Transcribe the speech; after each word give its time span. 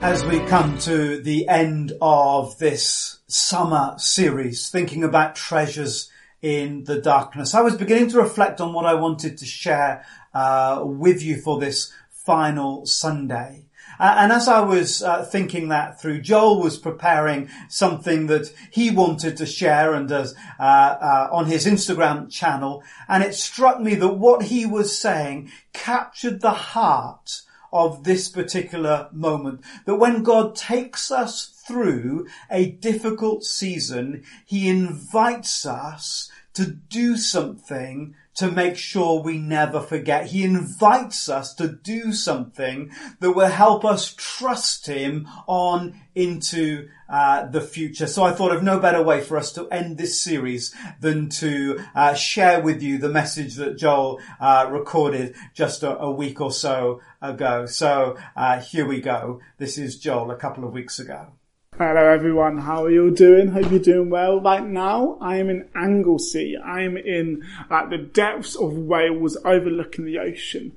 As 0.00 0.24
we 0.24 0.38
come 0.38 0.78
to 0.78 1.20
the 1.20 1.48
end 1.48 1.92
of 2.00 2.56
this 2.58 3.18
summer 3.26 3.96
series, 3.98 4.68
thinking 4.70 5.02
about 5.02 5.34
treasures 5.34 6.08
in 6.40 6.84
the 6.84 7.00
darkness, 7.00 7.52
I 7.52 7.62
was 7.62 7.74
beginning 7.74 8.08
to 8.10 8.18
reflect 8.18 8.60
on 8.60 8.72
what 8.72 8.86
I 8.86 8.94
wanted 8.94 9.38
to 9.38 9.44
share 9.44 10.06
uh, 10.32 10.84
with 10.84 11.20
you 11.20 11.40
for 11.40 11.58
this 11.58 11.92
final 12.12 12.86
Sunday. 12.86 13.64
Uh, 13.98 14.14
and 14.18 14.30
as 14.30 14.46
I 14.46 14.60
was 14.60 15.02
uh, 15.02 15.24
thinking 15.24 15.66
that 15.70 16.00
through, 16.00 16.20
Joel 16.20 16.60
was 16.60 16.78
preparing 16.78 17.50
something 17.68 18.28
that 18.28 18.54
he 18.70 18.92
wanted 18.92 19.36
to 19.38 19.46
share 19.46 19.94
and 19.94 20.08
does 20.08 20.36
uh, 20.60 20.62
uh, 20.62 21.28
on 21.32 21.46
his 21.46 21.66
Instagram 21.66 22.30
channel, 22.30 22.84
and 23.08 23.24
it 23.24 23.34
struck 23.34 23.80
me 23.80 23.96
that 23.96 24.14
what 24.14 24.44
he 24.44 24.64
was 24.64 24.96
saying 24.96 25.50
captured 25.72 26.40
the 26.40 26.52
heart 26.52 27.42
of 27.72 28.04
this 28.04 28.28
particular 28.28 29.08
moment. 29.12 29.60
That 29.84 29.96
when 29.96 30.22
God 30.22 30.56
takes 30.56 31.10
us 31.10 31.46
through 31.66 32.26
a 32.50 32.70
difficult 32.70 33.44
season, 33.44 34.24
He 34.44 34.68
invites 34.68 35.66
us 35.66 36.30
to 36.54 36.66
do 36.66 37.16
something 37.16 38.14
to 38.38 38.50
make 38.50 38.76
sure 38.76 39.20
we 39.20 39.36
never 39.36 39.80
forget. 39.80 40.26
He 40.26 40.44
invites 40.44 41.28
us 41.28 41.54
to 41.54 41.66
do 41.66 42.12
something 42.12 42.92
that 43.18 43.32
will 43.32 43.48
help 43.48 43.84
us 43.84 44.14
trust 44.16 44.86
Him 44.86 45.26
on 45.48 46.00
into 46.14 46.88
uh, 47.08 47.46
the 47.46 47.60
future. 47.60 48.06
So 48.06 48.22
I 48.22 48.30
thought 48.30 48.54
of 48.54 48.62
no 48.62 48.78
better 48.78 49.02
way 49.02 49.22
for 49.22 49.36
us 49.36 49.52
to 49.54 49.68
end 49.70 49.98
this 49.98 50.22
series 50.22 50.72
than 51.00 51.28
to 51.30 51.80
uh, 51.96 52.14
share 52.14 52.60
with 52.60 52.80
you 52.80 52.98
the 52.98 53.08
message 53.08 53.56
that 53.56 53.76
Joel 53.76 54.20
uh, 54.38 54.68
recorded 54.70 55.34
just 55.52 55.82
a, 55.82 55.98
a, 55.98 56.10
week 56.10 56.40
or 56.40 56.52
so 56.52 57.00
ago. 57.20 57.66
So 57.66 58.16
uh, 58.36 58.60
here 58.60 58.86
we 58.86 59.00
go. 59.00 59.40
This 59.58 59.78
is 59.78 59.98
Joel 59.98 60.30
a 60.30 60.36
couple 60.36 60.64
of 60.64 60.72
weeks 60.72 61.00
ago. 61.00 61.37
Hello 61.78 62.12
everyone, 62.12 62.58
how 62.58 62.86
are 62.86 62.90
you 62.90 63.12
doing? 63.12 63.52
Hope 63.52 63.70
you're 63.70 63.78
doing 63.78 64.10
well. 64.10 64.40
Right 64.40 64.66
now, 64.66 65.16
I 65.20 65.36
am 65.36 65.48
in 65.48 65.68
Anglesey. 65.76 66.56
I 66.56 66.82
am 66.82 66.96
in 66.96 67.44
like 67.70 67.88
the 67.88 67.98
depths 67.98 68.56
of 68.56 68.72
Wales 68.76 69.36
overlooking 69.44 70.04
the 70.04 70.18
ocean. 70.18 70.72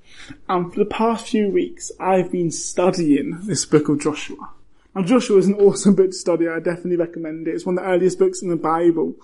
And 0.48 0.72
for 0.72 0.78
the 0.78 0.86
past 0.86 1.30
few 1.30 1.50
weeks, 1.50 1.92
I've 2.00 2.32
been 2.32 2.52
studying 2.52 3.40
this 3.48 3.66
book 3.66 3.90
of 3.90 4.00
Joshua. 4.00 4.52
Now 4.94 5.02
Joshua 5.02 5.38
is 5.40 5.48
an 5.48 5.56
awesome 5.56 5.96
book 5.96 6.12
to 6.12 6.16
study. 6.16 6.48
I 6.48 6.60
definitely 6.60 6.98
recommend 6.98 7.48
it. 7.48 7.56
It's 7.56 7.66
one 7.66 7.80
of 7.80 7.84
the 7.84 7.90
earliest 7.90 8.20
books 8.20 8.44
in 8.44 8.50
the 8.50 8.56
Bible. 8.56 9.16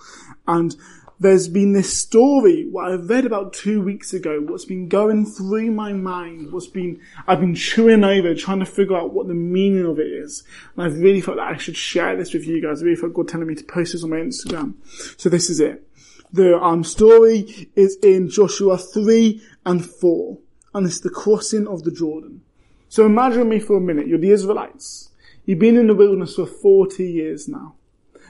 And 0.48 0.74
there's 1.20 1.48
been 1.48 1.72
this 1.72 1.98
story, 1.98 2.68
what 2.70 2.90
I 2.90 2.94
read 2.94 3.26
about 3.26 3.52
two 3.52 3.82
weeks 3.82 4.12
ago, 4.12 4.40
what's 4.40 4.64
been 4.64 4.88
going 4.88 5.26
through 5.26 5.72
my 5.72 5.92
mind, 5.92 6.52
what's 6.52 6.68
been, 6.68 7.00
I've 7.26 7.40
been 7.40 7.56
chewing 7.56 8.04
over, 8.04 8.34
trying 8.34 8.60
to 8.60 8.66
figure 8.66 8.96
out 8.96 9.12
what 9.12 9.26
the 9.26 9.34
meaning 9.34 9.84
of 9.84 9.98
it 9.98 10.06
is. 10.06 10.44
And 10.76 10.86
I've 10.86 10.98
really 11.00 11.20
felt 11.20 11.38
that 11.38 11.48
I 11.48 11.56
should 11.56 11.76
share 11.76 12.16
this 12.16 12.32
with 12.32 12.46
you 12.46 12.62
guys. 12.62 12.82
I 12.82 12.84
really 12.84 12.96
felt 12.96 13.14
God 13.14 13.26
telling 13.26 13.48
me 13.48 13.56
to 13.56 13.64
post 13.64 13.92
this 13.92 14.04
on 14.04 14.10
my 14.10 14.16
Instagram. 14.16 14.74
So 15.20 15.28
this 15.28 15.50
is 15.50 15.58
it. 15.58 15.84
The 16.32 16.56
um, 16.56 16.84
story 16.84 17.68
is 17.74 17.96
in 18.02 18.30
Joshua 18.30 18.78
3 18.78 19.42
and 19.66 19.84
4. 19.84 20.38
And 20.74 20.86
it's 20.86 21.00
the 21.00 21.10
crossing 21.10 21.66
of 21.66 21.82
the 21.82 21.90
Jordan. 21.90 22.42
So 22.88 23.04
imagine 23.04 23.48
me 23.48 23.58
for 23.58 23.76
a 23.76 23.80
minute. 23.80 24.06
You're 24.06 24.18
the 24.18 24.30
Israelites. 24.30 25.10
You've 25.46 25.58
been 25.58 25.76
in 25.76 25.88
the 25.88 25.94
wilderness 25.94 26.36
for 26.36 26.46
40 26.46 27.10
years 27.10 27.48
now. 27.48 27.74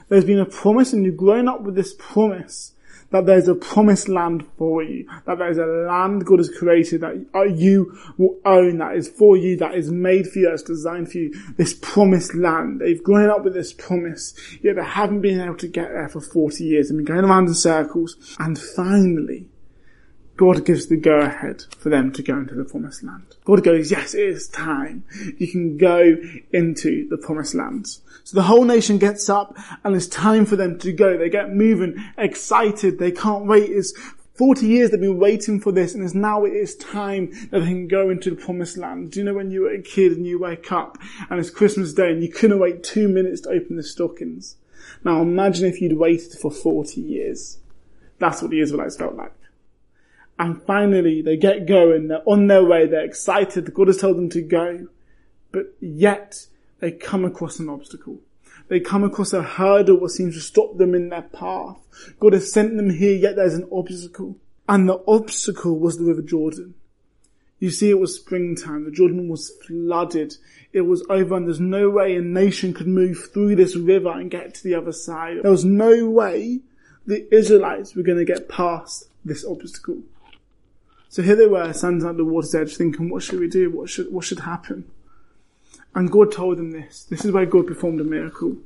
There's 0.07 0.25
been 0.25 0.39
a 0.39 0.45
promise 0.45 0.91
and 0.91 1.05
you've 1.05 1.17
grown 1.17 1.47
up 1.47 1.61
with 1.61 1.75
this 1.75 1.93
promise 1.93 2.73
that 3.11 3.25
there's 3.25 3.47
a 3.47 3.55
promised 3.55 4.07
land 4.07 4.45
for 4.57 4.83
you, 4.83 5.07
that 5.25 5.37
there's 5.39 5.57
a 5.57 5.65
land 5.65 6.25
God 6.25 6.39
has 6.39 6.49
created 6.49 7.01
that 7.01 7.25
uh, 7.33 7.43
you 7.43 7.97
will 8.17 8.39
own, 8.45 8.77
that 8.79 8.95
is 8.95 9.07
for 9.07 9.35
you, 9.37 9.57
that 9.57 9.75
is 9.75 9.91
made 9.91 10.27
for 10.27 10.39
you, 10.39 10.49
that's 10.49 10.63
designed 10.63 11.11
for 11.11 11.17
you, 11.17 11.33
this 11.57 11.73
promised 11.73 12.35
land. 12.35 12.81
They've 12.81 13.03
grown 13.03 13.29
up 13.29 13.43
with 13.43 13.53
this 13.53 13.73
promise, 13.73 14.33
yet 14.61 14.75
they 14.75 14.83
haven't 14.83 15.21
been 15.21 15.41
able 15.41 15.57
to 15.57 15.67
get 15.67 15.89
there 15.89 16.09
for 16.09 16.21
40 16.21 16.63
years. 16.63 16.89
They've 16.89 16.97
been 16.97 17.05
going 17.05 17.25
around 17.25 17.47
in 17.47 17.53
circles, 17.53 18.35
and 18.39 18.59
finally, 18.59 19.47
God 20.39 20.63
gives 20.63 20.87
the 20.87 20.95
go 20.95 21.19
ahead 21.19 21.65
for 21.79 21.89
them 21.89 22.13
to 22.13 22.23
go 22.23 22.37
into 22.37 22.55
the 22.55 22.63
promised 22.63 23.03
land. 23.03 23.25
God 23.43 23.61
goes, 23.61 23.91
yes, 23.91 24.13
it 24.13 24.25
is 24.25 24.47
time. 24.47 25.03
You 25.37 25.51
can 25.51 25.75
go 25.75 26.15
into 26.53 27.09
the 27.09 27.17
promised 27.17 27.55
land. 27.55 27.87
So 28.23 28.35
the 28.35 28.43
whole 28.43 28.63
nation 28.63 28.99
gets 28.99 29.27
up 29.27 29.57
and 29.83 29.93
it's 29.97 30.07
time 30.07 30.45
for 30.45 30.55
them 30.55 30.79
to 30.79 30.93
go. 30.93 31.17
They 31.17 31.29
get 31.29 31.53
moving, 31.53 32.01
excited. 32.17 32.99
They 32.99 33.11
can't 33.11 33.47
wait. 33.47 33.69
It's 33.69 33.91
40 34.35 34.65
years 34.65 34.91
they've 34.91 35.01
been 35.01 35.19
waiting 35.19 35.59
for 35.59 35.73
this 35.73 35.93
and 35.93 36.05
it's 36.05 36.13
now 36.13 36.45
it 36.45 36.53
is 36.53 36.77
time 36.77 37.31
that 37.51 37.59
they 37.59 37.67
can 37.67 37.89
go 37.89 38.09
into 38.09 38.29
the 38.29 38.37
promised 38.37 38.77
land. 38.77 39.11
Do 39.11 39.19
you 39.19 39.25
know 39.25 39.33
when 39.33 39.51
you 39.51 39.63
were 39.63 39.73
a 39.73 39.81
kid 39.81 40.13
and 40.13 40.25
you 40.25 40.39
wake 40.39 40.71
up 40.71 40.97
and 41.29 41.37
it's 41.41 41.49
Christmas 41.49 41.93
day 41.93 42.13
and 42.13 42.23
you 42.23 42.31
couldn't 42.31 42.59
wait 42.59 42.81
two 42.81 43.09
minutes 43.09 43.41
to 43.41 43.49
open 43.49 43.75
the 43.75 43.83
stockings? 43.83 44.55
Now 45.03 45.21
imagine 45.21 45.67
if 45.67 45.81
you'd 45.81 45.97
waited 45.97 46.39
for 46.39 46.49
40 46.49 47.01
years. 47.01 47.57
That's 48.19 48.41
what 48.41 48.51
the 48.51 48.61
Israelites 48.61 48.95
felt 48.95 49.15
like. 49.15 49.33
And 50.39 50.63
finally, 50.63 51.21
they 51.21 51.35
get 51.35 51.67
going. 51.67 52.07
They're 52.07 52.23
on 52.25 52.47
their 52.47 52.63
way. 52.63 52.87
They're 52.87 53.03
excited. 53.03 53.73
God 53.73 53.87
has 53.87 53.97
told 53.97 54.15
them 54.17 54.29
to 54.29 54.41
go. 54.41 54.87
But 55.51 55.73
yet, 55.81 56.47
they 56.79 56.91
come 56.91 57.25
across 57.25 57.59
an 57.59 57.69
obstacle. 57.69 58.19
They 58.69 58.79
come 58.79 59.03
across 59.03 59.33
a 59.33 59.41
hurdle 59.41 59.97
what 59.97 60.11
seems 60.11 60.35
to 60.35 60.41
stop 60.41 60.77
them 60.77 60.95
in 60.95 61.09
their 61.09 61.23
path. 61.23 61.77
God 62.19 62.33
has 62.33 62.53
sent 62.53 62.77
them 62.77 62.91
here, 62.91 63.15
yet 63.15 63.35
there's 63.35 63.55
an 63.55 63.67
obstacle. 63.71 64.37
And 64.69 64.87
the 64.87 65.03
obstacle 65.07 65.77
was 65.77 65.97
the 65.97 66.05
River 66.05 66.21
Jordan. 66.21 66.75
You 67.59 67.71
see, 67.71 67.89
it 67.89 67.99
was 67.99 68.15
springtime. 68.15 68.85
The 68.85 68.91
Jordan 68.91 69.27
was 69.27 69.51
flooded. 69.67 70.35
It 70.71 70.81
was 70.81 71.05
over 71.09 71.35
and 71.35 71.47
there's 71.47 71.59
no 71.59 71.89
way 71.89 72.15
a 72.15 72.21
nation 72.21 72.73
could 72.73 72.87
move 72.87 73.31
through 73.33 73.55
this 73.57 73.75
river 73.75 74.11
and 74.11 74.31
get 74.31 74.53
to 74.53 74.63
the 74.63 74.75
other 74.75 74.93
side. 74.93 75.37
There 75.41 75.51
was 75.51 75.65
no 75.65 76.09
way 76.09 76.61
the 77.05 77.27
Israelites 77.35 77.95
were 77.95 78.03
going 78.03 78.19
to 78.19 78.25
get 78.25 78.47
past 78.47 79.09
this 79.25 79.43
obstacle. 79.43 80.03
So 81.09 81.23
here 81.23 81.35
they 81.35 81.47
were, 81.47 81.73
standing 81.73 82.07
at 82.07 82.17
the 82.17 82.23
water's 82.23 82.53
edge, 82.53 82.77
thinking, 82.77 83.09
what 83.09 83.23
should 83.23 83.39
we 83.39 83.47
do? 83.47 83.71
What 83.71 83.89
should, 83.89 84.11
what 84.11 84.25
should 84.25 84.41
happen? 84.41 84.89
And 85.95 86.11
God 86.11 86.31
told 86.31 86.57
them 86.57 86.71
this. 86.71 87.03
This 87.03 87.25
is 87.25 87.31
where 87.31 87.47
God 87.47 87.65
performed 87.65 87.99
a 87.99 88.03
miracle. 88.03 88.57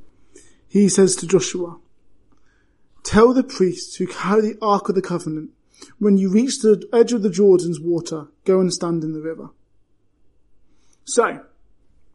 He 0.68 0.88
says 0.90 1.16
to 1.16 1.26
Joshua, 1.26 1.78
Tell 3.02 3.32
the 3.32 3.42
priests 3.42 3.96
who 3.96 4.06
carry 4.06 4.42
the 4.42 4.58
Ark 4.60 4.88
of 4.88 4.94
the 4.94 5.02
Covenant, 5.02 5.50
when 5.98 6.18
you 6.18 6.30
reach 6.30 6.60
the 6.60 6.86
edge 6.92 7.12
of 7.12 7.22
the 7.22 7.30
Jordan's 7.30 7.80
water, 7.80 8.28
go 8.44 8.60
and 8.60 8.72
stand 8.72 9.02
in 9.04 9.12
the 9.12 9.20
river. 9.20 9.50
So, 11.04 11.44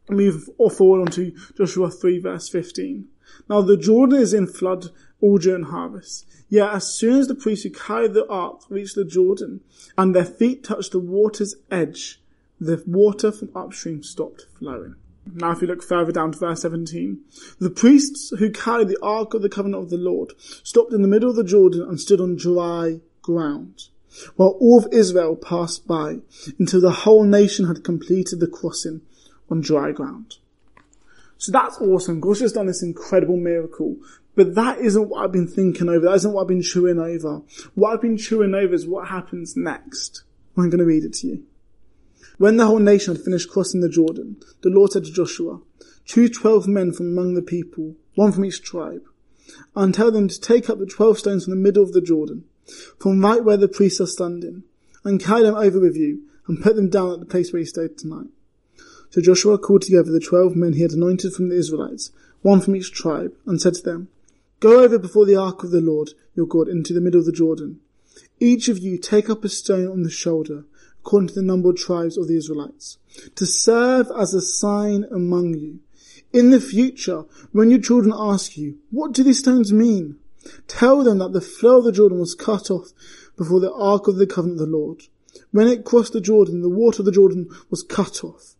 move 0.08 0.48
forward 0.76 1.00
onto 1.00 1.32
Joshua 1.56 1.90
3 1.90 2.20
verse 2.20 2.48
15. 2.48 3.08
Now 3.48 3.62
the 3.62 3.76
Jordan 3.76 4.20
is 4.20 4.34
in 4.34 4.46
flood 4.46 4.86
all 5.20 5.38
during 5.38 5.64
harvest. 5.64 6.26
Yet 6.48 6.72
as 6.74 6.92
soon 6.92 7.20
as 7.20 7.28
the 7.28 7.34
priests 7.34 7.64
who 7.64 7.70
carried 7.70 8.14
the 8.14 8.28
ark 8.28 8.62
reached 8.68 8.96
the 8.96 9.04
Jordan 9.04 9.60
and 9.96 10.14
their 10.14 10.24
feet 10.24 10.64
touched 10.64 10.92
the 10.92 10.98
water's 10.98 11.54
edge, 11.70 12.20
the 12.60 12.82
water 12.86 13.32
from 13.32 13.50
upstream 13.54 14.02
stopped 14.02 14.46
flowing. 14.58 14.96
Now 15.32 15.52
if 15.52 15.60
you 15.60 15.68
look 15.68 15.82
further 15.82 16.12
down 16.12 16.32
to 16.32 16.38
verse 16.38 16.62
17, 16.62 17.20
the 17.58 17.70
priests 17.70 18.32
who 18.38 18.50
carried 18.50 18.88
the 18.88 18.98
ark 19.02 19.34
of 19.34 19.42
the 19.42 19.48
covenant 19.48 19.84
of 19.84 19.90
the 19.90 19.96
Lord 19.96 20.32
stopped 20.40 20.92
in 20.92 21.02
the 21.02 21.08
middle 21.08 21.30
of 21.30 21.36
the 21.36 21.44
Jordan 21.44 21.82
and 21.82 22.00
stood 22.00 22.20
on 22.20 22.36
dry 22.36 23.00
ground, 23.22 23.88
while 24.36 24.56
all 24.60 24.78
of 24.78 24.92
Israel 24.92 25.36
passed 25.36 25.86
by 25.86 26.18
until 26.58 26.80
the 26.80 26.90
whole 26.90 27.24
nation 27.24 27.66
had 27.66 27.84
completed 27.84 28.40
the 28.40 28.48
crossing 28.48 29.02
on 29.48 29.60
dry 29.60 29.92
ground. 29.92 30.38
So 31.40 31.52
that's 31.52 31.80
awesome. 31.80 32.20
God's 32.20 32.40
just 32.40 32.54
done 32.54 32.66
this 32.66 32.82
incredible 32.82 33.38
miracle. 33.38 33.96
But 34.36 34.54
that 34.56 34.78
isn't 34.78 35.08
what 35.08 35.24
I've 35.24 35.32
been 35.32 35.48
thinking 35.48 35.88
over. 35.88 36.04
That 36.04 36.16
isn't 36.16 36.32
what 36.32 36.42
I've 36.42 36.48
been 36.48 36.60
chewing 36.60 36.98
over. 36.98 37.40
What 37.74 37.94
I've 37.94 38.02
been 38.02 38.18
chewing 38.18 38.54
over 38.54 38.74
is 38.74 38.86
what 38.86 39.08
happens 39.08 39.56
next. 39.56 40.22
I'm 40.54 40.68
going 40.68 40.80
to 40.80 40.84
read 40.84 41.04
it 41.04 41.14
to 41.14 41.28
you. 41.28 41.44
When 42.36 42.58
the 42.58 42.66
whole 42.66 42.78
nation 42.78 43.14
had 43.16 43.24
finished 43.24 43.50
crossing 43.50 43.80
the 43.80 43.88
Jordan, 43.88 44.36
the 44.60 44.68
Lord 44.68 44.92
said 44.92 45.04
to 45.04 45.12
Joshua, 45.12 45.60
choose 46.04 46.30
twelve 46.30 46.68
men 46.68 46.92
from 46.92 47.06
among 47.06 47.34
the 47.34 47.42
people, 47.42 47.96
one 48.16 48.32
from 48.32 48.44
each 48.44 48.62
tribe, 48.62 49.02
and 49.74 49.94
tell 49.94 50.10
them 50.10 50.28
to 50.28 50.40
take 50.40 50.68
up 50.68 50.78
the 50.78 50.86
twelve 50.86 51.18
stones 51.18 51.44
from 51.44 51.52
the 51.52 51.60
middle 51.60 51.82
of 51.82 51.92
the 51.92 52.02
Jordan, 52.02 52.44
from 52.98 53.24
right 53.24 53.42
where 53.42 53.56
the 53.56 53.66
priests 53.66 54.00
are 54.00 54.06
standing, 54.06 54.64
and 55.04 55.22
carry 55.22 55.42
them 55.42 55.54
over 55.54 55.80
with 55.80 55.96
you, 55.96 56.22
and 56.48 56.62
put 56.62 56.76
them 56.76 56.90
down 56.90 57.12
at 57.12 57.20
the 57.20 57.26
place 57.26 57.52
where 57.52 57.60
you 57.60 57.66
stayed 57.66 57.96
tonight. 57.96 58.28
So 59.10 59.20
Joshua 59.20 59.58
called 59.58 59.82
together 59.82 60.12
the 60.12 60.20
twelve 60.20 60.54
men 60.54 60.74
he 60.74 60.82
had 60.82 60.92
anointed 60.92 61.32
from 61.32 61.48
the 61.48 61.56
Israelites, 61.56 62.12
one 62.42 62.60
from 62.60 62.76
each 62.76 62.92
tribe, 62.92 63.34
and 63.44 63.60
said 63.60 63.74
to 63.74 63.82
them, 63.82 64.08
Go 64.60 64.82
over 64.82 64.98
before 64.98 65.26
the 65.26 65.36
ark 65.36 65.64
of 65.64 65.70
the 65.70 65.80
Lord 65.80 66.10
your 66.34 66.46
God 66.46 66.68
into 66.68 66.92
the 66.92 67.00
middle 67.00 67.20
of 67.20 67.26
the 67.26 67.32
Jordan. 67.32 67.80
Each 68.38 68.68
of 68.68 68.78
you 68.78 68.98
take 68.98 69.28
up 69.28 69.44
a 69.44 69.48
stone 69.48 69.88
on 69.88 70.02
the 70.02 70.10
shoulder, 70.10 70.64
according 71.00 71.28
to 71.28 71.34
the 71.34 71.42
number 71.42 71.70
of 71.70 71.76
tribes 71.76 72.16
of 72.16 72.28
the 72.28 72.36
Israelites, 72.36 72.98
to 73.34 73.46
serve 73.46 74.06
as 74.16 74.32
a 74.32 74.40
sign 74.40 75.04
among 75.10 75.54
you. 75.54 75.80
In 76.32 76.50
the 76.50 76.60
future, 76.60 77.24
when 77.52 77.70
your 77.70 77.80
children 77.80 78.14
ask 78.16 78.56
you, 78.56 78.78
what 78.90 79.12
do 79.12 79.24
these 79.24 79.40
stones 79.40 79.72
mean? 79.72 80.18
Tell 80.68 81.02
them 81.02 81.18
that 81.18 81.32
the 81.32 81.40
flow 81.40 81.78
of 81.78 81.84
the 81.84 81.92
Jordan 81.92 82.20
was 82.20 82.34
cut 82.34 82.70
off 82.70 82.92
before 83.36 83.60
the 83.60 83.72
ark 83.72 84.06
of 84.06 84.16
the 84.16 84.26
covenant 84.26 84.60
of 84.60 84.70
the 84.70 84.76
Lord. 84.76 85.02
When 85.50 85.66
it 85.66 85.84
crossed 85.84 86.12
the 86.12 86.20
Jordan, 86.20 86.62
the 86.62 86.68
water 86.68 87.02
of 87.02 87.06
the 87.06 87.12
Jordan 87.12 87.48
was 87.70 87.82
cut 87.82 88.22
off. 88.22 88.54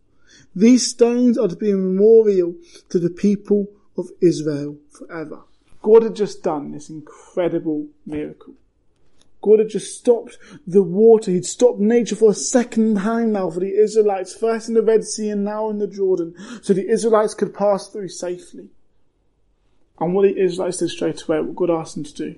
These 0.55 0.89
stones 0.89 1.37
are 1.37 1.47
to 1.47 1.55
be 1.55 1.71
a 1.71 1.75
memorial 1.75 2.55
to 2.89 2.99
the 2.99 3.09
people 3.09 3.67
of 3.97 4.09
Israel 4.19 4.77
forever. 4.89 5.43
God 5.81 6.03
had 6.03 6.15
just 6.15 6.43
done 6.43 6.71
this 6.71 6.89
incredible 6.89 7.87
miracle. 8.05 8.53
God 9.41 9.59
had 9.59 9.69
just 9.69 9.97
stopped 9.97 10.37
the 10.67 10.83
water. 10.83 11.31
He'd 11.31 11.45
stopped 11.45 11.79
nature 11.79 12.15
for 12.15 12.31
a 12.31 12.35
second 12.35 12.97
time 12.97 13.31
now 13.31 13.49
for 13.49 13.59
the 13.59 13.73
Israelites, 13.73 14.35
first 14.35 14.67
in 14.67 14.75
the 14.75 14.83
Red 14.83 15.03
Sea 15.03 15.29
and 15.29 15.43
now 15.43 15.69
in 15.69 15.79
the 15.79 15.87
Jordan, 15.87 16.35
so 16.61 16.73
the 16.73 16.87
Israelites 16.87 17.33
could 17.33 17.53
pass 17.53 17.87
through 17.87 18.09
safely. 18.09 18.69
And 19.99 20.13
what 20.13 20.23
the 20.23 20.39
Israelites 20.39 20.77
did 20.77 20.89
straight 20.89 21.23
away, 21.23 21.41
what 21.41 21.55
God 21.55 21.71
asked 21.71 21.95
them 21.95 22.03
to 22.03 22.13
do, 22.13 22.35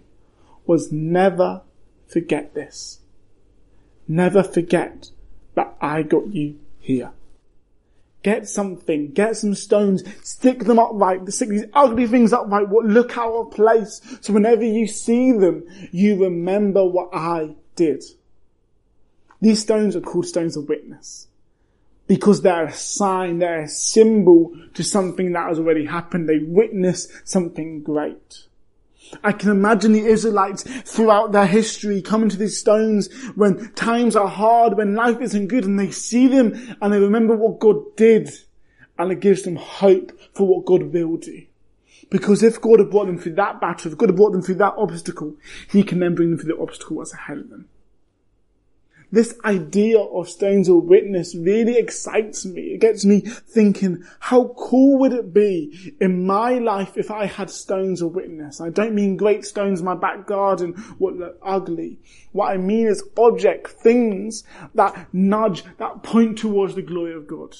was 0.65 0.92
never 0.92 1.62
forget 2.07 2.54
this. 2.54 3.00
Never 4.07 4.44
forget 4.44 5.10
that 5.56 5.75
I 5.81 6.04
got 6.04 6.27
you 6.27 6.60
here. 6.80 7.12
Get 8.24 8.48
something, 8.48 9.12
get 9.12 9.36
some 9.36 9.54
stones, 9.54 10.04
stick 10.24 10.64
them 10.64 10.80
upright, 10.80 11.28
stick 11.31 11.50
these 11.50 11.66
ugly 11.74 12.08
things 12.08 12.31
upright, 12.31 12.70
what 12.70 12.86
look 12.86 13.18
out 13.18 13.34
of 13.34 13.52
place. 13.52 14.02
So 14.22 14.31
whenever 14.31 14.64
you 14.64 14.88
see 14.88 15.34
them, 15.34 15.66
you 15.92 16.24
remember 16.24 16.86
what 16.86 17.10
I 17.12 17.56
did. 17.75 18.04
These 19.42 19.62
stones 19.62 19.98
are 19.98 20.02
called 20.02 20.25
stones 20.25 20.56
of 20.56 20.70
witness. 20.70 21.28
Because 22.08 22.42
they're 22.42 22.68
a 22.68 22.74
sign, 22.74 23.40
they're 23.40 23.64
a 23.64 23.68
symbol 23.68 24.56
to 24.74 24.84
something 24.84 25.34
that 25.34 25.50
has 25.50 25.60
already 25.60 25.86
happened. 25.86 26.30
They 26.30 26.40
witness 26.40 27.10
something 27.25 27.84
great. 27.84 28.48
I 29.23 29.31
can 29.31 29.51
imagine 29.51 29.94
the 29.94 30.05
Israelites 30.05 30.63
throughout 30.63 31.31
their 31.31 31.45
history 31.45 32.01
coming 32.01 32.29
to 32.29 32.38
these 32.38 32.59
stones 32.59 33.13
when 33.35 33.71
times 33.73 34.15
are 34.15 34.27
hard, 34.27 34.77
when 34.77 34.95
life 34.95 35.21
isn't 35.21 35.47
good, 35.47 35.65
and 35.65 35.79
they 35.79 35.91
see 35.91 36.27
them 36.27 36.77
and 36.81 36.94
they 36.94 37.00
remember 37.00 37.35
what 37.35 37.59
God 37.59 37.95
did, 37.95 38.29
and 38.97 39.11
it 39.11 39.19
gives 39.19 39.44
them 39.44 39.55
hope 39.55 40.11
for 40.33 40.47
what 40.47 40.65
God 40.65 40.94
will 40.94 41.17
do. 41.17 41.44
Because 42.09 42.44
if 42.44 42.61
God 42.61 42.79
had 42.79 42.91
brought 42.91 43.07
them 43.07 43.17
through 43.17 43.35
that 43.35 43.59
battle, 43.59 43.91
if 43.91 43.97
God 43.97 44.09
had 44.09 44.15
brought 44.15 44.31
them 44.31 44.41
through 44.41 44.55
that 44.55 44.75
obstacle, 44.77 45.35
He 45.69 45.83
can 45.83 46.00
then 46.00 46.15
bring 46.15 46.29
them 46.29 46.39
through 46.39 46.55
the 46.55 46.61
obstacle 46.61 46.97
that's 46.97 47.13
ahead 47.13 47.39
of 47.39 47.50
them. 47.50 47.67
This 49.13 49.38
idea 49.45 50.00
of 50.00 50.27
stones 50.27 50.68
of 50.68 50.86
witness 50.86 51.36
really 51.36 51.77
excites 51.77 52.48
me. 52.48 52.74
It 52.74 52.81
gets 52.81 53.06
me 53.06 53.19
thinking, 53.19 54.04
how 54.19 54.56
cool 54.57 54.98
would 54.98 55.13
it 55.13 55.31
be 55.31 55.94
in 56.01 56.25
my 56.25 56.54
life 56.56 56.98
if 56.98 57.12
I 57.12 57.27
had 57.27 57.51
stones 57.51 58.01
of 58.01 58.15
witness? 58.15 58.60
I 58.60 58.71
don't 58.71 58.95
mean 58.95 59.15
great 59.15 59.45
stones 59.45 59.81
in 59.81 59.86
my 59.86 59.94
back 59.94 60.25
garden 60.25 60.74
what 60.98 61.15
look 61.15 61.38
ugly. 61.44 62.00
What 62.31 62.54
I 62.54 62.57
mean 62.57 62.88
is 62.88 63.04
object, 63.15 63.68
things 63.68 64.45
that 64.74 65.13
nudge, 65.13 65.63
that 65.77 66.01
point 66.01 66.39
towards 66.39 66.74
the 66.74 66.81
glory 66.81 67.13
of 67.13 67.27
God. 67.27 67.56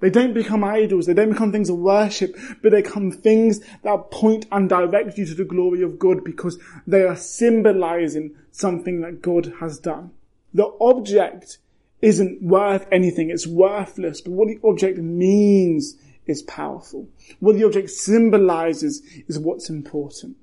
They 0.00 0.10
don't 0.10 0.34
become 0.34 0.62
idols, 0.62 1.06
they 1.06 1.14
don't 1.14 1.32
become 1.32 1.52
things 1.52 1.70
of 1.70 1.78
worship, 1.78 2.36
but 2.62 2.72
they 2.72 2.82
become 2.82 3.12
things 3.12 3.60
that 3.82 4.10
point 4.10 4.44
and 4.52 4.68
direct 4.68 5.16
you 5.16 5.24
to 5.24 5.34
the 5.34 5.44
glory 5.46 5.80
of 5.80 5.98
God 5.98 6.22
because 6.22 6.58
they 6.86 7.04
are 7.04 7.16
symbolizing 7.16 8.34
something 8.50 9.00
that 9.00 9.22
God 9.22 9.54
has 9.58 9.78
done. 9.78 10.10
The 10.54 10.70
object 10.80 11.58
isn't 12.02 12.42
worth 12.42 12.86
anything, 12.90 13.30
it's 13.30 13.46
worthless, 13.46 14.20
but 14.20 14.32
what 14.32 14.48
the 14.48 14.58
object 14.64 14.98
means 14.98 15.96
is 16.26 16.42
powerful. 16.42 17.08
What 17.40 17.56
the 17.56 17.64
object 17.64 17.90
symbolizes 17.90 19.02
is 19.28 19.38
what's 19.38 19.70
important. 19.70 20.36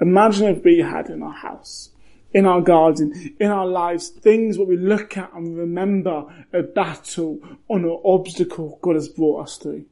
Imagine 0.00 0.56
if 0.56 0.64
we 0.64 0.78
had 0.78 1.10
in 1.10 1.22
our 1.22 1.32
house, 1.32 1.90
in 2.32 2.46
our 2.46 2.60
garden, 2.60 3.36
in 3.38 3.50
our 3.50 3.66
lives, 3.66 4.08
things 4.08 4.56
what 4.56 4.68
we 4.68 4.76
look 4.76 5.16
at 5.16 5.32
and 5.34 5.56
remember 5.56 6.24
a 6.52 6.62
battle 6.62 7.40
on 7.68 7.84
an 7.84 8.00
obstacle 8.04 8.78
God 8.82 8.94
has 8.94 9.08
brought 9.08 9.42
us 9.42 9.56
through. 9.58 9.84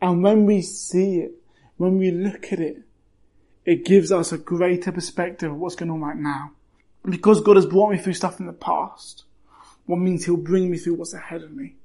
And 0.00 0.22
when 0.22 0.46
we 0.46 0.62
see 0.62 1.18
it, 1.18 1.32
when 1.76 1.98
we 1.98 2.10
look 2.10 2.52
at 2.52 2.60
it, 2.60 2.82
it 3.64 3.84
gives 3.84 4.12
us 4.12 4.32
a 4.32 4.38
greater 4.38 4.92
perspective 4.92 5.50
of 5.50 5.58
what's 5.58 5.76
going 5.76 5.90
on 5.90 6.00
right 6.00 6.16
now 6.16 6.52
because 7.08 7.40
God 7.40 7.56
has 7.56 7.66
brought 7.66 7.90
me 7.90 7.98
through 7.98 8.14
stuff 8.14 8.40
in 8.40 8.46
the 8.46 8.52
past, 8.52 9.24
what 9.86 9.96
means 9.96 10.24
he'll 10.24 10.36
bring 10.36 10.70
me 10.70 10.78
through 10.78 10.94
what's 10.94 11.14
ahead 11.14 11.42
of 11.42 11.52
me. 11.52 11.76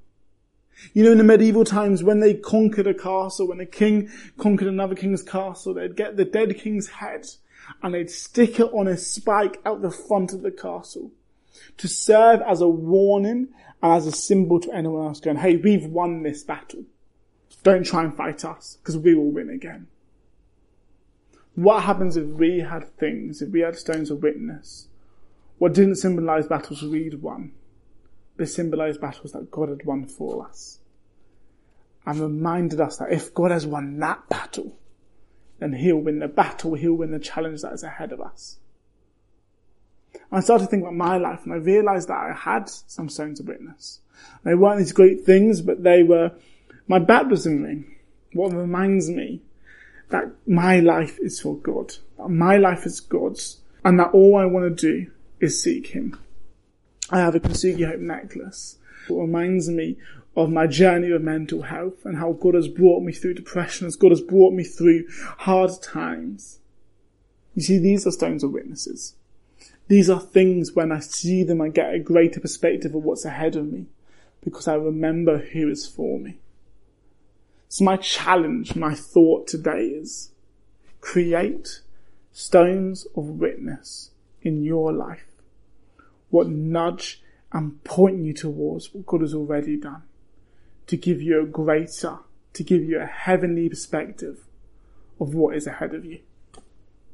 You 0.94 1.04
know, 1.04 1.12
in 1.12 1.18
the 1.18 1.24
medieval 1.24 1.64
times, 1.64 2.04
when 2.04 2.20
they 2.20 2.34
conquered 2.34 2.88
a 2.88 2.94
castle, 2.94 3.48
when 3.48 3.60
a 3.60 3.66
king 3.66 4.10
conquered 4.38 4.68
another 4.68 4.96
king's 4.96 5.24
castle, 5.24 5.74
they'd 5.74 5.96
get 5.96 6.18
the 6.18 6.26
dead 6.26 6.58
king's 6.60 6.90
head 6.90 7.26
and 7.82 7.94
they'd 7.94 8.12
stick 8.12 8.60
it 8.60 8.74
on 8.74 8.88
a 8.88 8.98
spike 8.98 9.60
out 9.66 9.82
the 9.82 9.90
front 9.90 10.34
of 10.34 10.42
the 10.42 10.52
castle 10.52 11.12
to 11.78 11.88
serve 11.88 12.42
as 12.42 12.62
a 12.62 12.68
warning 12.68 13.48
and 13.82 13.94
as 13.94 14.06
a 14.06 14.12
symbol 14.12 14.60
to 14.60 14.72
anyone 14.72 15.08
else 15.08 15.22
going, 15.22 15.38
hey, 15.38 15.56
we've 15.56 15.86
won 15.86 16.24
this 16.24 16.44
battle. 16.44 16.84
Don't 17.64 17.86
try 17.86 18.04
and 18.04 18.16
fight 18.16 18.44
us 18.46 18.78
because 18.82 18.98
we 18.98 19.16
will 19.16 19.32
win 19.32 19.50
again. 19.50 19.88
What 21.56 21.84
happens 21.84 22.18
if 22.18 22.26
we 22.26 22.60
had 22.60 22.96
things, 22.98 23.42
if 23.42 23.50
we 23.50 23.62
had 23.62 23.78
stones 23.78 24.12
of 24.12 24.22
witness 24.22 24.90
what 25.58 25.74
didn't 25.74 25.96
symbolize 25.96 26.48
battles 26.48 26.84
we'd 26.84 27.22
won, 27.22 27.52
but 28.38 28.50
symbolized 28.50 29.00
battles 29.00 29.32
that 29.32 29.52
God 29.52 29.70
had 29.70 29.86
won 29.86 30.06
for 30.06 30.46
us. 30.48 30.80
And 32.06 32.20
reminded 32.20 32.80
us 32.80 32.98
that 32.98 33.12
if 33.12 33.34
God 33.34 33.52
has 33.52 33.66
won 33.66 33.98
that 34.00 34.30
battle, 34.30 34.78
then 35.60 35.74
He'll 35.74 35.98
win 35.98 36.20
the 36.20 36.28
battle, 36.28 36.76
He'll 36.76 36.94
win 36.94 37.12
the 37.12 37.20
challenge 37.20 37.62
that 37.62 37.74
is 37.74 37.84
ahead 37.84 38.12
of 38.12 38.22
us. 38.22 38.58
I 40.32 40.40
started 40.42 40.66
to 40.66 40.70
think 40.70 40.84
about 40.84 40.96
my 40.96 41.18
life 41.18 41.42
and 41.44 41.54
I 41.54 41.58
realized 41.58 42.10
that 42.10 42.18
I 42.18 42.34
had 42.34 42.70
some 42.70 43.10
stones 43.10 43.40
of 43.40 43.48
witness. 43.48 44.00
They 44.44 44.56
weren't 44.56 44.80
these 44.80 44.92
great 44.92 45.26
things, 45.26 45.62
but 45.62 45.84
they 45.84 46.04
were 46.04 46.32
my 46.88 47.00
baptism 47.00 47.64
ring. 47.64 47.96
What 48.34 48.54
reminds 48.54 49.10
me 49.10 49.42
that 50.10 50.32
my 50.46 50.80
life 50.80 51.18
is 51.20 51.40
for 51.40 51.56
God, 51.58 51.96
that 52.18 52.30
my 52.30 52.58
life 52.58 52.86
is 52.86 53.00
God's, 53.00 53.62
and 53.84 54.00
that 54.00 54.12
all 54.12 54.38
I 54.38 54.46
want 54.46 54.78
to 54.78 54.92
do 54.92 55.12
is 55.46 55.62
seek 55.62 55.88
him. 55.88 56.20
I 57.10 57.20
have 57.20 57.36
a 57.36 57.40
Kintsugi 57.40 57.88
Hope 57.88 58.00
necklace. 58.00 58.78
It 59.10 59.14
reminds 59.14 59.70
me 59.70 59.98
of 60.36 60.50
my 60.50 60.68
journey 60.68 61.12
of 61.12 61.22
mental 61.22 61.62
health 61.62 62.04
and 62.04 62.18
how 62.18 62.34
God 62.34 62.56
has 62.56 62.68
brought 62.68 63.04
me 63.04 63.14
through 63.14 63.36
depression, 63.36 63.88
as 63.88 63.96
God 63.96 64.12
has 64.12 64.22
brought 64.22 64.54
me 64.54 64.64
through 64.64 65.06
hard 65.40 65.72
times. 65.82 66.60
You 67.54 67.62
see, 67.62 67.78
these 67.78 68.06
are 68.06 68.12
stones 68.12 68.44
of 68.44 68.52
witnesses. 68.52 69.16
These 69.88 70.10
are 70.10 70.20
things 70.20 70.74
when 70.74 70.92
I 70.92 71.00
see 71.00 71.44
them, 71.44 71.62
I 71.62 71.70
get 71.70 71.94
a 71.94 72.00
greater 72.00 72.40
perspective 72.40 72.96
of 72.96 73.04
what's 73.04 73.24
ahead 73.24 73.56
of 73.56 73.72
me 73.72 73.86
because 74.44 74.68
I 74.68 74.76
remember 74.76 75.38
who 75.38 75.70
is 75.70 75.88
for 75.88 76.20
me. 76.20 76.40
So 77.70 77.86
my 77.86 77.98
challenge, 77.98 78.76
my 78.76 78.96
thought 78.96 79.48
today 79.48 79.86
is 79.86 80.32
create 81.02 81.82
stones 82.32 83.06
of 83.16 83.26
witness 83.26 84.10
in 84.42 84.64
your 84.64 84.92
life 84.92 85.35
what 86.36 86.50
nudge 86.50 87.22
and 87.54 87.82
point 87.86 88.22
you 88.22 88.34
towards 88.34 88.94
what 88.94 89.06
God 89.06 89.22
has 89.22 89.34
already 89.34 89.78
done. 89.78 90.04
To 90.88 90.98
give 90.98 91.22
you 91.22 91.42
a 91.42 91.46
greater, 91.46 92.20
to 92.52 92.64
give 92.64 92.84
you 92.84 93.00
a 93.00 93.06
heavenly 93.06 93.70
perspective 93.70 94.46
of 95.18 95.34
what 95.34 95.56
is 95.56 95.66
ahead 95.66 95.94
of 95.96 96.04
you. 96.04 96.20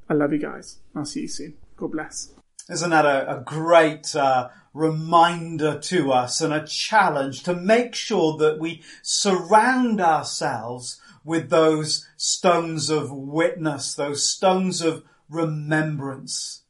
I 0.10 0.16
love 0.16 0.34
you 0.34 0.40
guys. 0.40 0.80
I'll 0.96 1.06
see 1.06 1.22
you 1.22 1.28
soon. 1.28 1.54
God 1.78 1.92
bless. 1.92 2.34
Isn't 2.68 2.90
that 2.90 3.06
a, 3.06 3.38
a 3.38 3.42
great 3.42 4.16
uh, 4.16 4.50
reminder 4.74 5.80
to 5.80 6.12
us 6.12 6.42
and 6.42 6.52
a 6.52 6.66
challenge 6.66 7.44
to 7.44 7.54
make 7.54 7.94
sure 7.94 8.38
that 8.38 8.58
we 8.58 8.82
surround 9.04 10.02
ourselves 10.02 11.00
with 11.24 11.52
those 11.52 12.10
stones 12.18 12.90
of 12.90 13.12
witness, 13.12 13.94
those 13.94 14.28
stones 14.28 14.82
of 14.82 15.04
remembrance 15.30 16.61